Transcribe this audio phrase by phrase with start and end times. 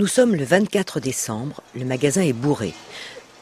[0.00, 2.74] Nous sommes le 24 décembre, le magasin est bourré.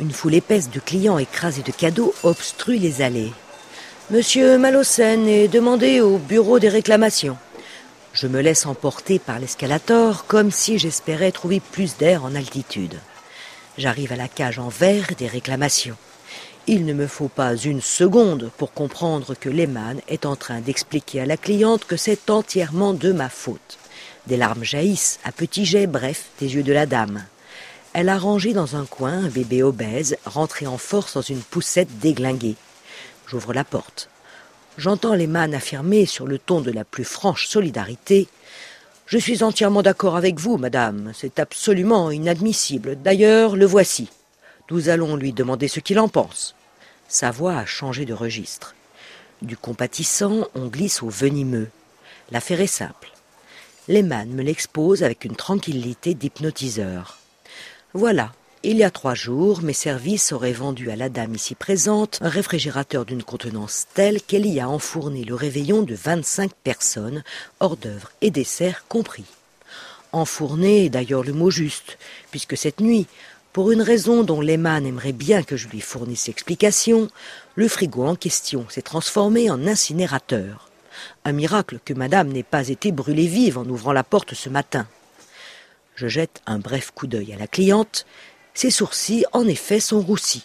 [0.00, 3.32] Une foule épaisse de clients écrasés de cadeaux obstrue les allées.
[4.10, 7.36] Monsieur Malocène est demandé au bureau des réclamations.
[8.12, 12.98] Je me laisse emporter par l'escalator comme si j'espérais trouver plus d'air en altitude.
[13.78, 15.96] J'arrive à la cage en verre des réclamations.
[16.66, 21.20] Il ne me faut pas une seconde pour comprendre que Lehmann est en train d'expliquer
[21.20, 23.78] à la cliente que c'est entièrement de ma faute.
[24.26, 27.24] Des larmes jaillissent, à petits jets, bref, des yeux de la dame.
[27.92, 31.98] Elle a rangé dans un coin un bébé obèse, rentré en force dans une poussette
[31.98, 32.56] déglinguée.
[33.26, 34.08] J'ouvre la porte.
[34.78, 38.28] J'entends les man affirmer sur le ton de la plus franche solidarité
[39.06, 41.12] Je suis entièrement d'accord avec vous, madame.
[41.14, 42.96] C'est absolument inadmissible.
[43.02, 44.08] D'ailleurs, le voici.
[44.70, 46.54] Nous allons lui demander ce qu'il en pense.
[47.08, 48.76] Sa voix a changé de registre.
[49.42, 51.68] Du compatissant, on glisse au venimeux.
[52.30, 53.10] L'affaire est simple.
[53.88, 57.18] Lehmann me l'expose avec une tranquillité d'hypnotiseur.
[57.92, 62.18] Voilà, il y a trois jours, mes services auraient vendu à la dame ici présente
[62.20, 67.24] un réfrigérateur d'une contenance telle qu'elle y a enfourné le réveillon de vingt-cinq personnes,
[67.58, 69.24] hors d'œuvre et dessert compris.
[70.12, 71.96] Enfourné est d'ailleurs le mot juste,
[72.30, 73.06] puisque cette nuit,
[73.52, 77.08] pour une raison dont Lehmann aimerait bien que je lui fournisse explication,
[77.56, 80.69] le frigo en question s'est transformé en incinérateur.
[81.24, 84.86] Un miracle que madame n'ait pas été brûlée vive en ouvrant la porte ce matin.
[85.94, 88.06] Je jette un bref coup d'œil à la cliente.
[88.54, 90.44] Ses sourcils, en effet, sont roussis.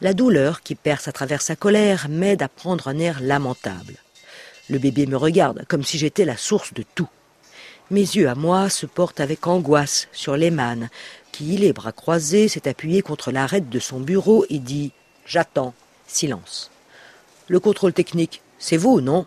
[0.00, 3.94] La douleur qui perce à travers sa colère m'aide à prendre un air lamentable.
[4.68, 7.08] Le bébé me regarde comme si j'étais la source de tout.
[7.90, 10.88] Mes yeux à moi se portent avec angoisse sur Lehmann,
[11.30, 14.92] qui, les bras croisés, s'est appuyé contre l'arête de son bureau et dit
[15.24, 15.74] J'attends.
[16.06, 16.70] Silence.
[17.48, 19.26] Le contrôle technique, c'est vous, non?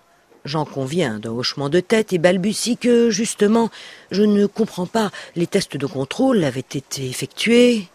[0.49, 3.69] J'en conviens d'un hochement de tête et balbutie que, justement,
[4.09, 5.11] je ne comprends pas.
[5.35, 7.87] Les tests de contrôle avaient été effectués.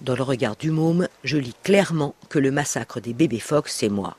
[0.00, 3.90] Dans le regard du môme, je lis clairement que le massacre des bébés phoques, c'est
[3.90, 4.16] moi.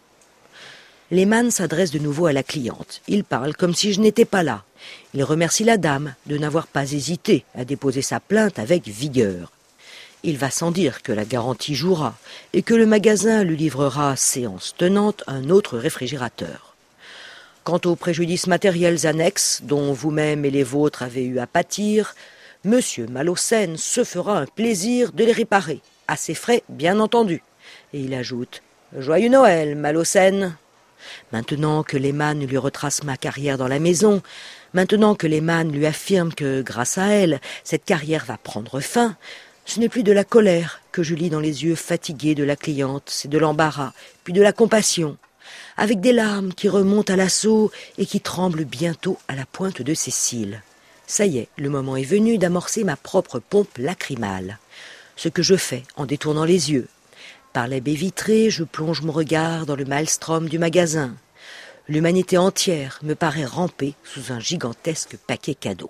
[1.11, 3.01] Lehmann s'adresse de nouveau à la cliente.
[3.09, 4.63] Il parle comme si je n'étais pas là.
[5.13, 9.51] Il remercie la dame de n'avoir pas hésité à déposer sa plainte avec vigueur.
[10.23, 12.15] Il va sans dire que la garantie jouera
[12.53, 16.68] et que le magasin lui livrera, séance tenante, un autre réfrigérateur.
[17.69, 22.15] Quant aux préjudices matériels annexes dont vous-même et les vôtres avez eu à pâtir,
[22.63, 27.43] Monsieur Malocène se fera un plaisir de les réparer, à ses frais, bien entendu.
[27.93, 28.63] Et il ajoute
[28.97, 30.57] Joyeux Noël, Malocène.
[31.31, 34.23] Maintenant que Lehmann lui retrace ma carrière dans la maison,
[34.73, 39.15] maintenant que Lehmann lui affirme que, grâce à elle, cette carrière va prendre fin,
[39.65, 42.55] ce n'est plus de la colère que je lis dans les yeux fatigués de la
[42.55, 43.93] cliente, c'est de l'embarras,
[44.23, 45.19] puis de la compassion
[45.77, 49.93] avec des larmes qui remontent à l'assaut et qui tremblent bientôt à la pointe de
[49.93, 50.61] ses cils.
[51.07, 54.59] Ça y est, le moment est venu d'amorcer ma propre pompe lacrymale.
[55.15, 56.87] Ce que je fais en détournant les yeux.
[57.51, 61.15] Par la baie vitrée, je plonge mon regard dans le maelstrom du magasin.
[61.87, 65.89] L'humanité entière me paraît ramper sous un gigantesque paquet cadeau.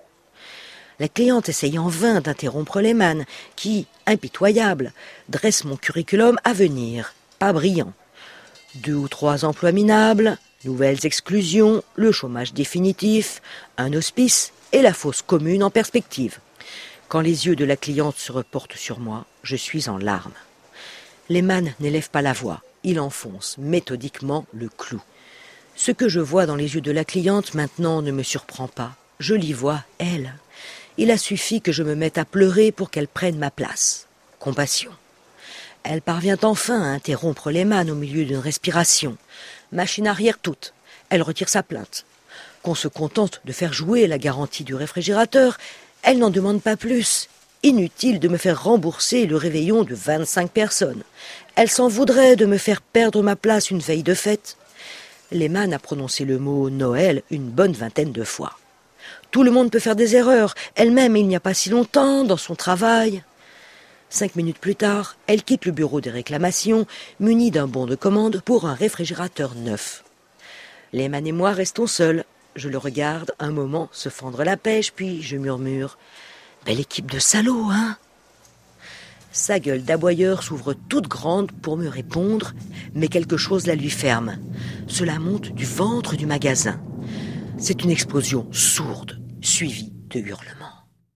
[0.98, 3.24] La cliente essaye en vain d'interrompre Lehmann,
[3.56, 4.92] qui, impitoyable,
[5.28, 7.92] dresse mon curriculum à venir, pas brillant,
[8.76, 13.42] deux ou trois emplois minables, nouvelles exclusions, le chômage définitif,
[13.78, 16.38] un hospice et la fosse commune en perspective.
[17.08, 20.32] Quand les yeux de la cliente se reportent sur moi, je suis en larmes.
[21.28, 25.02] Lehmann n'élève pas la voix, il enfonce méthodiquement le clou.
[25.76, 28.92] Ce que je vois dans les yeux de la cliente maintenant ne me surprend pas.
[29.18, 30.34] Je l'y vois, elle.
[30.98, 34.06] Il a suffi que je me mette à pleurer pour qu'elle prenne ma place.
[34.38, 34.90] Compassion.
[35.82, 39.16] Elle parvient enfin à interrompre Lehmann au milieu d'une respiration.
[39.72, 40.74] Machine arrière toute.
[41.08, 42.04] Elle retire sa plainte.
[42.62, 45.56] Qu'on se contente de faire jouer la garantie du réfrigérateur,
[46.02, 47.28] elle n'en demande pas plus.
[47.62, 51.02] Inutile de me faire rembourser le réveillon de vingt-cinq personnes.
[51.56, 54.56] Elle s'en voudrait de me faire perdre ma place une veille de fête.
[55.32, 58.58] Lehmann a prononcé le mot Noël une bonne vingtaine de fois.
[59.30, 62.36] Tout le monde peut faire des erreurs, elle-même il n'y a pas si longtemps, dans
[62.36, 63.22] son travail.
[64.12, 66.84] Cinq minutes plus tard, elle quitte le bureau des réclamations,
[67.20, 70.02] munie d'un bon de commande pour un réfrigérateur neuf.
[70.92, 72.24] Lehman et moi restons seuls.
[72.56, 75.96] Je le regarde un moment se fendre la pêche, puis je murmure
[76.66, 77.96] Belle équipe de salauds, hein?
[79.30, 82.52] Sa gueule d'aboyeur s'ouvre toute grande pour me répondre,
[82.94, 84.38] mais quelque chose la lui ferme.
[84.88, 86.80] Cela monte du ventre du magasin.
[87.58, 90.79] C'est une explosion sourde, suivie de hurlements.